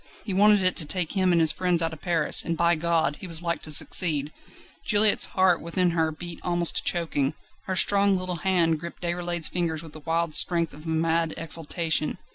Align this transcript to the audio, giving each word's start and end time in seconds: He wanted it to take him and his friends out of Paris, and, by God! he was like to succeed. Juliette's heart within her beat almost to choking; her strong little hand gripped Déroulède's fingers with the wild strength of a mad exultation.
He 0.25 0.33
wanted 0.33 0.63
it 0.63 0.75
to 0.77 0.85
take 0.87 1.11
him 1.11 1.31
and 1.31 1.39
his 1.39 1.51
friends 1.51 1.79
out 1.79 1.93
of 1.93 2.01
Paris, 2.01 2.41
and, 2.43 2.57
by 2.57 2.73
God! 2.73 3.17
he 3.17 3.27
was 3.27 3.43
like 3.43 3.61
to 3.61 3.71
succeed. 3.71 4.31
Juliette's 4.83 5.25
heart 5.37 5.61
within 5.61 5.91
her 5.91 6.11
beat 6.11 6.39
almost 6.41 6.77
to 6.77 6.83
choking; 6.83 7.35
her 7.67 7.75
strong 7.75 8.17
little 8.17 8.37
hand 8.37 8.79
gripped 8.79 9.03
Déroulède's 9.03 9.47
fingers 9.49 9.83
with 9.83 9.93
the 9.93 9.99
wild 9.99 10.33
strength 10.33 10.73
of 10.73 10.85
a 10.85 10.89
mad 10.89 11.35
exultation. 11.37 12.17